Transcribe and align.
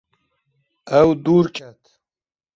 Ew 0.99 1.09
dûr 1.23 1.45
ket. 1.55 1.81